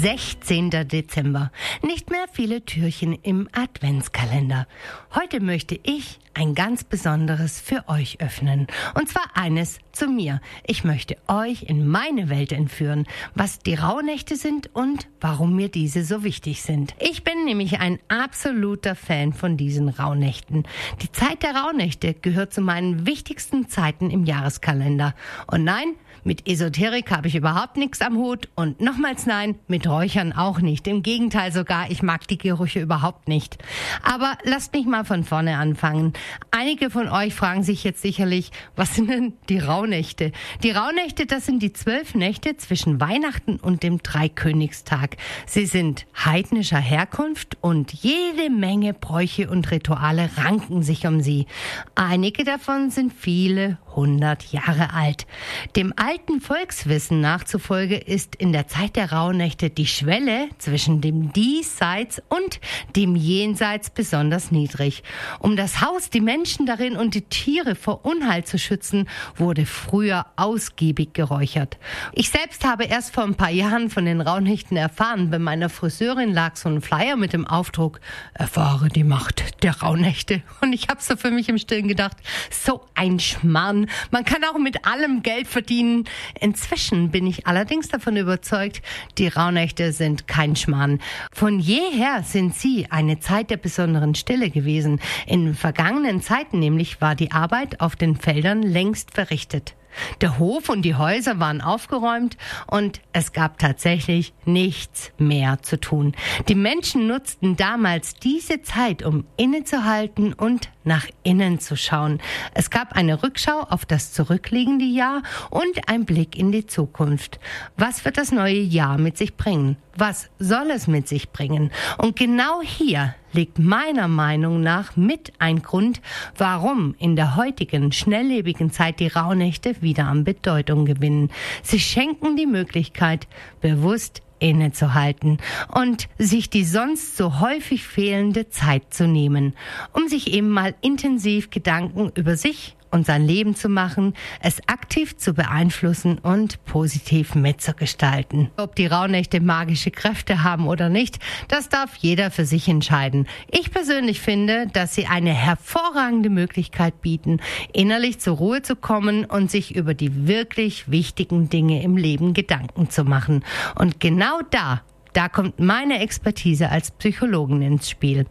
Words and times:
16. 0.00 0.70
Dezember. 0.86 1.50
Nicht 1.82 2.10
mehr 2.10 2.26
viele 2.30 2.64
Türchen 2.64 3.14
im 3.14 3.48
Adventskalender. 3.50 4.68
Heute 5.12 5.40
möchte 5.40 5.80
ich 5.82 6.20
ein 6.34 6.54
ganz 6.54 6.84
besonderes 6.84 7.60
für 7.60 7.88
euch 7.88 8.20
öffnen. 8.20 8.68
Und 8.94 9.08
zwar 9.08 9.24
eines 9.34 9.80
zu 9.90 10.06
mir. 10.06 10.40
Ich 10.64 10.84
möchte 10.84 11.16
euch 11.26 11.64
in 11.64 11.88
meine 11.88 12.28
Welt 12.28 12.52
entführen, 12.52 13.06
was 13.34 13.58
die 13.58 13.74
Rauhnächte 13.74 14.36
sind 14.36 14.72
und 14.72 15.08
warum 15.20 15.56
mir 15.56 15.68
diese 15.68 16.04
so 16.04 16.22
wichtig 16.22 16.62
sind. 16.62 16.94
Ich 17.00 17.24
bin 17.24 17.44
nämlich 17.44 17.80
ein 17.80 17.98
absoluter 18.06 18.94
Fan 18.94 19.32
von 19.32 19.56
diesen 19.56 19.88
Rauhnächten. 19.88 20.62
Die 21.02 21.10
Zeit 21.10 21.42
der 21.42 21.56
Rauhnächte 21.56 22.14
gehört 22.14 22.54
zu 22.54 22.60
meinen 22.60 23.04
wichtigsten 23.04 23.68
Zeiten 23.68 24.10
im 24.10 24.24
Jahreskalender. 24.24 25.16
Und 25.48 25.64
nein, 25.64 25.96
mit 26.24 26.48
Esoterik 26.48 27.10
habe 27.10 27.28
ich 27.28 27.36
überhaupt 27.36 27.76
nichts 27.76 28.02
am 28.02 28.16
Hut 28.16 28.48
und 28.54 28.80
nochmals 28.80 29.26
nein, 29.26 29.58
mit 29.66 29.87
Räuchern 29.88 30.32
auch 30.32 30.60
nicht. 30.60 30.86
Im 30.86 31.02
Gegenteil 31.02 31.52
sogar, 31.52 31.90
ich 31.90 32.02
mag 32.02 32.28
die 32.28 32.38
Gerüche 32.38 32.80
überhaupt 32.80 33.28
nicht. 33.28 33.58
Aber 34.02 34.38
lasst 34.44 34.72
mich 34.72 34.86
mal 34.86 35.04
von 35.04 35.24
vorne 35.24 35.56
anfangen. 35.56 36.12
Einige 36.50 36.90
von 36.90 37.08
euch 37.08 37.34
fragen 37.34 37.62
sich 37.62 37.84
jetzt 37.84 38.02
sicherlich, 38.02 38.50
was 38.76 38.94
sind 38.94 39.10
denn 39.10 39.32
die 39.48 39.58
Rauhnächte? 39.58 40.32
Die 40.62 40.70
Rauhnächte, 40.70 41.26
das 41.26 41.46
sind 41.46 41.62
die 41.62 41.72
zwölf 41.72 42.14
Nächte 42.14 42.56
zwischen 42.56 43.00
Weihnachten 43.00 43.56
und 43.56 43.82
dem 43.82 44.02
Dreikönigstag. 44.02 45.16
Sie 45.46 45.66
sind 45.66 46.06
heidnischer 46.24 46.78
Herkunft 46.78 47.56
und 47.60 47.92
jede 47.92 48.50
Menge 48.50 48.94
Bräuche 48.94 49.50
und 49.50 49.70
Rituale 49.70 50.30
ranken 50.36 50.82
sich 50.82 51.06
um 51.06 51.20
sie. 51.20 51.46
Einige 51.94 52.44
davon 52.44 52.90
sind 52.90 53.12
viele 53.12 53.78
hundert 53.98 54.52
Jahre 54.52 54.94
alt. 54.94 55.26
Dem 55.74 55.92
alten 55.96 56.40
Volkswissen 56.40 57.20
nachzufolge 57.20 57.96
ist 57.96 58.36
in 58.36 58.52
der 58.52 58.68
Zeit 58.68 58.94
der 58.94 59.10
Rauhnächte 59.10 59.70
die 59.70 59.88
Schwelle 59.88 60.48
zwischen 60.58 61.00
dem 61.00 61.32
Diesseits 61.32 62.22
und 62.28 62.60
dem 62.94 63.16
Jenseits 63.16 63.90
besonders 63.90 64.52
niedrig. 64.52 65.02
Um 65.40 65.56
das 65.56 65.80
Haus, 65.80 66.10
die 66.10 66.20
Menschen 66.20 66.64
darin 66.64 66.96
und 66.96 67.14
die 67.16 67.22
Tiere 67.22 67.74
vor 67.74 68.04
Unheil 68.04 68.44
zu 68.44 68.56
schützen, 68.56 69.08
wurde 69.34 69.66
früher 69.66 70.26
ausgiebig 70.36 71.12
geräuchert. 71.12 71.76
Ich 72.12 72.30
selbst 72.30 72.64
habe 72.64 72.84
erst 72.84 73.12
vor 73.12 73.24
ein 73.24 73.34
paar 73.34 73.50
Jahren 73.50 73.90
von 73.90 74.04
den 74.04 74.20
Rauhnächten 74.20 74.76
erfahren. 74.76 75.28
Bei 75.28 75.40
meiner 75.40 75.70
Friseurin 75.70 76.32
lag 76.32 76.54
so 76.54 76.68
ein 76.68 76.82
Flyer 76.82 77.16
mit 77.16 77.32
dem 77.32 77.48
Aufdruck, 77.48 77.98
erfahre 78.32 78.90
die 78.90 79.02
Macht 79.02 79.64
der 79.64 79.80
Rauhnächte. 79.80 80.42
Und 80.60 80.72
ich 80.72 80.86
habe 80.86 81.02
so 81.02 81.16
für 81.16 81.32
mich 81.32 81.48
im 81.48 81.58
Stillen 81.58 81.88
gedacht, 81.88 82.16
so 82.50 82.86
ein 82.94 83.18
Schmarrn. 83.18 83.87
Man 84.10 84.24
kann 84.24 84.44
auch 84.44 84.58
mit 84.58 84.86
allem 84.86 85.22
Geld 85.22 85.46
verdienen. 85.46 86.04
Inzwischen 86.40 87.10
bin 87.10 87.26
ich 87.26 87.46
allerdings 87.46 87.88
davon 87.88 88.16
überzeugt, 88.16 88.82
die 89.18 89.28
Rauhnächte 89.28 89.92
sind 89.92 90.26
kein 90.28 90.56
Schmarrn. 90.56 91.00
Von 91.32 91.58
jeher 91.60 92.22
sind 92.22 92.54
sie 92.54 92.86
eine 92.90 93.20
Zeit 93.20 93.50
der 93.50 93.56
besonderen 93.56 94.14
Stille 94.14 94.50
gewesen. 94.50 95.00
In 95.26 95.54
vergangenen 95.54 96.22
Zeiten 96.22 96.58
nämlich 96.58 97.00
war 97.00 97.14
die 97.14 97.32
Arbeit 97.32 97.80
auf 97.80 97.96
den 97.96 98.16
Feldern 98.16 98.62
längst 98.62 99.12
verrichtet. 99.12 99.74
Der 100.20 100.38
Hof 100.38 100.68
und 100.68 100.82
die 100.82 100.94
Häuser 100.94 101.38
waren 101.40 101.60
aufgeräumt 101.60 102.36
und 102.66 103.00
es 103.12 103.32
gab 103.32 103.58
tatsächlich 103.58 104.32
nichts 104.44 105.12
mehr 105.18 105.62
zu 105.62 105.80
tun. 105.80 106.14
Die 106.48 106.54
Menschen 106.54 107.06
nutzten 107.06 107.56
damals 107.56 108.14
diese 108.14 108.62
Zeit, 108.62 109.02
um 109.02 109.24
innezuhalten 109.36 110.32
und 110.32 110.70
nach 110.84 111.06
innen 111.22 111.60
zu 111.60 111.76
schauen. 111.76 112.20
Es 112.54 112.70
gab 112.70 112.92
eine 112.94 113.22
Rückschau 113.22 113.60
auf 113.60 113.86
das 113.86 114.12
zurückliegende 114.12 114.84
Jahr 114.84 115.22
und 115.50 115.88
ein 115.88 116.04
Blick 116.04 116.36
in 116.36 116.52
die 116.52 116.66
Zukunft. 116.66 117.38
Was 117.76 118.04
wird 118.04 118.16
das 118.16 118.32
neue 118.32 118.60
Jahr 118.60 118.98
mit 118.98 119.16
sich 119.16 119.36
bringen? 119.36 119.76
Was 120.00 120.30
soll 120.38 120.70
es 120.70 120.86
mit 120.86 121.08
sich 121.08 121.30
bringen? 121.30 121.72
Und 121.96 122.14
genau 122.14 122.62
hier 122.62 123.16
liegt 123.32 123.58
meiner 123.58 124.06
Meinung 124.06 124.60
nach 124.60 124.94
mit 124.96 125.32
ein 125.40 125.60
Grund, 125.60 126.00
warum 126.36 126.94
in 127.00 127.16
der 127.16 127.34
heutigen 127.34 127.90
schnelllebigen 127.90 128.70
Zeit 128.70 129.00
die 129.00 129.08
Rauhnächte 129.08 129.82
wieder 129.82 130.06
an 130.06 130.22
Bedeutung 130.22 130.84
gewinnen. 130.84 131.30
Sie 131.64 131.80
schenken 131.80 132.36
die 132.36 132.46
Möglichkeit, 132.46 133.26
bewusst 133.60 134.22
innezuhalten 134.38 135.38
und 135.74 136.08
sich 136.16 136.48
die 136.48 136.64
sonst 136.64 137.16
so 137.16 137.40
häufig 137.40 137.82
fehlende 137.82 138.50
Zeit 138.50 138.94
zu 138.94 139.08
nehmen, 139.08 139.54
um 139.94 140.06
sich 140.06 140.32
eben 140.32 140.50
mal 140.50 140.76
intensiv 140.80 141.50
Gedanken 141.50 142.12
über 142.14 142.36
sich 142.36 142.76
und 142.90 143.06
sein 143.06 143.26
Leben 143.26 143.54
zu 143.54 143.68
machen, 143.68 144.14
es 144.40 144.60
aktiv 144.68 145.16
zu 145.16 145.34
beeinflussen 145.34 146.18
und 146.18 146.64
positiv 146.64 147.34
mitzugestalten. 147.34 148.50
Ob 148.56 148.74
die 148.76 148.86
Rauhnächte 148.86 149.40
magische 149.40 149.90
Kräfte 149.90 150.42
haben 150.42 150.66
oder 150.66 150.88
nicht, 150.88 151.18
das 151.48 151.68
darf 151.68 151.96
jeder 151.96 152.30
für 152.30 152.44
sich 152.44 152.68
entscheiden. 152.68 153.26
Ich 153.50 153.70
persönlich 153.70 154.20
finde, 154.20 154.66
dass 154.72 154.94
sie 154.94 155.06
eine 155.06 155.32
hervorragende 155.32 156.30
Möglichkeit 156.30 157.02
bieten, 157.02 157.40
innerlich 157.72 158.18
zur 158.18 158.36
Ruhe 158.36 158.62
zu 158.62 158.76
kommen 158.76 159.24
und 159.24 159.50
sich 159.50 159.74
über 159.74 159.94
die 159.94 160.26
wirklich 160.26 160.90
wichtigen 160.90 161.48
Dinge 161.48 161.82
im 161.82 161.96
Leben 161.96 162.34
Gedanken 162.34 162.90
zu 162.90 163.04
machen. 163.04 163.44
Und 163.74 164.00
genau 164.00 164.40
da 164.50 164.82
da 165.18 165.28
kommt 165.28 165.58
meine 165.58 166.00
Expertise 166.00 166.70
als 166.70 166.92
Psychologin 166.92 167.60
ins 167.62 167.90
Spiel. 167.90 168.26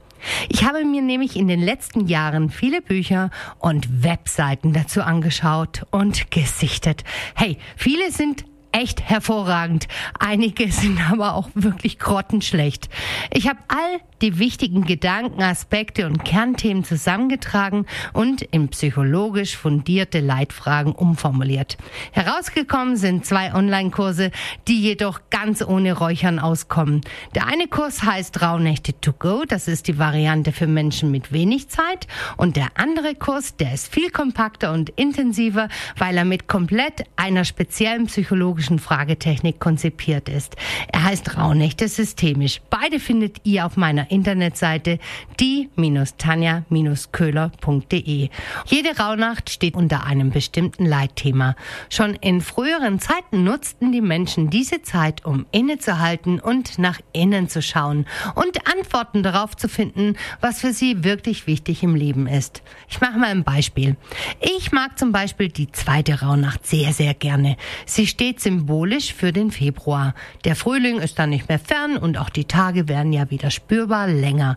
Ich 0.49 0.63
habe 0.63 0.83
mir 0.85 1.01
nämlich 1.01 1.35
in 1.35 1.47
den 1.47 1.61
letzten 1.61 2.07
Jahren 2.07 2.49
viele 2.49 2.81
Bücher 2.81 3.29
und 3.59 4.03
Webseiten 4.03 4.73
dazu 4.73 5.01
angeschaut 5.01 5.85
und 5.91 6.31
gesichtet. 6.31 7.03
Hey, 7.35 7.57
viele 7.75 8.11
sind 8.11 8.45
echt 8.71 9.01
hervorragend. 9.01 9.87
Einige 10.19 10.71
sind 10.71 10.99
aber 11.09 11.35
auch 11.35 11.49
wirklich 11.53 11.99
grottenschlecht. 11.99 12.89
Ich 13.33 13.47
habe 13.47 13.59
all 13.67 13.99
die 14.21 14.39
wichtigen 14.39 14.85
Gedanken, 14.85 15.41
Aspekte 15.41 16.05
und 16.05 16.23
Kernthemen 16.23 16.83
zusammengetragen 16.83 17.85
und 18.13 18.41
in 18.41 18.69
psychologisch 18.69 19.55
fundierte 19.57 20.19
Leitfragen 20.19 20.91
umformuliert. 20.93 21.77
Herausgekommen 22.11 22.97
sind 22.97 23.25
zwei 23.25 23.53
Online-Kurse, 23.53 24.31
die 24.67 24.81
jedoch 24.81 25.21
ganz 25.29 25.61
ohne 25.61 25.93
Räuchern 25.93 26.39
auskommen. 26.39 27.01
Der 27.35 27.47
eine 27.47 27.67
Kurs 27.67 28.03
heißt 28.03 28.41
Rauhnächte 28.41 28.99
to 29.01 29.13
go, 29.13 29.43
das 29.47 29.67
ist 29.67 29.87
die 29.87 29.99
Variante 29.99 30.51
für 30.51 30.67
Menschen 30.67 31.11
mit 31.11 31.31
wenig 31.31 31.69
Zeit 31.69 32.07
und 32.37 32.55
der 32.55 32.69
andere 32.75 33.15
Kurs, 33.15 33.55
der 33.55 33.73
ist 33.73 33.93
viel 33.93 34.09
kompakter 34.09 34.73
und 34.73 34.89
intensiver, 34.91 35.69
weil 35.97 36.17
er 36.17 36.25
mit 36.25 36.47
komplett 36.47 37.03
einer 37.15 37.45
speziellen 37.45 38.07
psychologischen 38.07 38.79
Fragetechnik 38.79 39.59
konzipiert 39.59 40.29
ist. 40.29 40.55
Er 40.91 41.03
heißt 41.03 41.37
Rauhnächte 41.37 41.87
systemisch. 41.87 42.61
Beide 42.69 42.99
findet 42.99 43.45
ihr 43.45 43.65
auf 43.65 43.77
meiner 43.77 44.06
Internetseite 44.09 44.99
die-tanja-köhler.de. 45.39 48.29
Jede 48.65 48.99
Rauhnacht 48.99 49.49
steht 49.49 49.75
unter 49.75 50.05
einem 50.05 50.31
bestimmten 50.31 50.85
Leitthema. 50.85 51.55
Schon 51.89 52.15
in 52.15 52.41
früheren 52.41 52.99
Zeiten 52.99 53.43
nutzten 53.43 53.91
die 53.91 54.01
Menschen 54.01 54.49
diese 54.49 54.81
Zeit, 54.81 55.25
um 55.25 55.45
innezuhalten 55.51 56.39
und 56.39 56.79
nach 56.79 56.99
innen 57.13 57.49
zu 57.49 57.61
schauen 57.61 58.05
und 58.35 58.67
Antworten 58.67 59.23
darauf 59.23 59.55
zu 59.55 59.67
finden, 59.67 60.15
was 60.41 60.61
für 60.61 60.73
sie 60.73 61.03
wirklich 61.03 61.47
wichtig 61.47 61.83
im 61.83 61.95
Leben 61.95 62.27
ist. 62.27 62.61
Ich 62.89 63.01
mache 63.01 63.17
mal 63.17 63.31
ein 63.31 63.43
Beispiel. 63.43 63.95
Ich 64.39 64.71
mag 64.71 64.97
zum 64.97 65.11
Beispiel 65.11 65.49
die 65.49 65.71
zweite 65.71 66.21
Rauhnacht 66.21 66.65
sehr, 66.65 66.93
sehr 66.93 67.13
gerne. 67.13 67.57
Sie 67.85 68.07
steht 68.07 68.39
symbolisch 68.39 69.13
für 69.13 69.31
den 69.31 69.51
Februar. 69.51 70.13
Der 70.45 70.55
Frühling 70.55 70.99
ist 70.99 71.19
dann 71.19 71.29
nicht 71.29 71.49
mehr 71.49 71.59
fern 71.59 71.97
und 71.97 72.17
auch 72.17 72.29
die 72.29 72.45
Tage 72.45 72.87
werden 72.87 73.13
ja 73.13 73.29
wieder 73.29 73.51
spürbar 73.51 73.96
länger. 74.05 74.55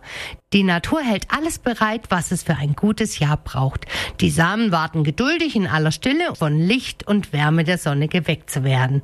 Die 0.53 0.63
Natur 0.63 0.99
hält 0.99 1.27
alles 1.29 1.59
bereit, 1.59 2.07
was 2.09 2.31
es 2.31 2.43
für 2.43 2.57
ein 2.57 2.73
gutes 2.73 3.19
Jahr 3.19 3.37
braucht. 3.37 3.85
Die 4.19 4.29
Samen 4.29 4.73
warten 4.73 5.05
geduldig 5.05 5.55
in 5.55 5.65
aller 5.65 5.93
Stille, 5.93 6.35
von 6.35 6.59
Licht 6.59 7.07
und 7.07 7.31
Wärme 7.31 7.63
der 7.63 7.77
Sonne 7.77 8.09
geweckt 8.09 8.49
zu 8.49 8.65
werden. 8.65 9.01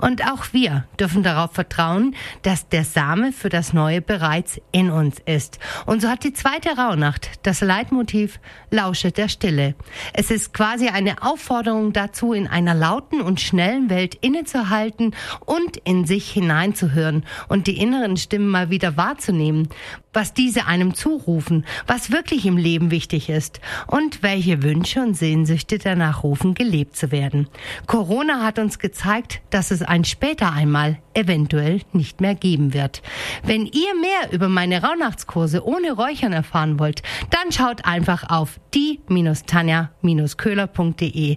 Und 0.00 0.26
auch 0.26 0.46
wir 0.50 0.88
dürfen 0.98 1.22
darauf 1.22 1.52
vertrauen, 1.52 2.16
dass 2.42 2.68
der 2.68 2.82
Same 2.82 3.30
für 3.32 3.48
das 3.48 3.72
Neue 3.72 4.02
bereits 4.02 4.60
in 4.72 4.90
uns 4.90 5.18
ist. 5.24 5.60
Und 5.86 6.02
so 6.02 6.08
hat 6.08 6.24
die 6.24 6.32
zweite 6.32 6.76
Rauhnacht 6.76 7.30
das 7.44 7.60
Leitmotiv 7.60 8.40
Lausche 8.72 9.12
der 9.12 9.28
Stille. 9.28 9.76
Es 10.14 10.32
ist 10.32 10.52
quasi 10.52 10.88
eine 10.88 11.22
Aufforderung 11.22 11.92
dazu, 11.92 12.32
in 12.32 12.48
einer 12.48 12.74
lauten 12.74 13.20
und 13.20 13.40
schnellen 13.40 13.88
Welt 13.88 14.16
innezuhalten 14.16 15.14
und 15.46 15.76
in 15.76 16.06
sich 16.06 16.28
hineinzuhören 16.28 17.24
und 17.48 17.68
die 17.68 17.78
inneren 17.78 18.16
Stimmen 18.16 18.48
mal 18.48 18.70
wieder 18.70 18.96
wahrzunehmen, 18.96 19.68
was 20.12 20.34
diese 20.34 20.66
einem 20.66 20.87
einem 20.88 20.94
zurufen, 20.94 21.66
was 21.86 22.10
wirklich 22.10 22.46
im 22.46 22.56
Leben 22.56 22.90
wichtig 22.90 23.28
ist 23.28 23.60
und 23.86 24.22
welche 24.22 24.62
Wünsche 24.62 25.02
und 25.02 25.12
Sehnsüchte 25.14 25.76
danach 25.78 26.22
rufen, 26.22 26.54
gelebt 26.54 26.96
zu 26.96 27.12
werden. 27.12 27.48
Corona 27.86 28.42
hat 28.42 28.58
uns 28.58 28.78
gezeigt, 28.78 29.42
dass 29.50 29.70
es 29.70 29.82
ein 29.82 30.04
später 30.04 30.50
einmal 30.52 30.96
eventuell 31.14 31.82
nicht 31.92 32.22
mehr 32.22 32.34
geben 32.34 32.74
wird. 32.74 33.00
Wenn 33.44 33.64
ihr 33.66 33.94
mehr 34.00 34.32
über 34.32 34.48
meine 34.48 34.82
Rauhnachtskurse 34.82 35.64
ohne 35.64 35.92
Räuchern 35.92 36.32
erfahren 36.32 36.78
wollt, 36.78 37.02
dann 37.30 37.52
schaut 37.52 37.84
einfach 37.84 38.30
auf 38.30 38.58
die-tanja-köhler.de. 38.74 41.36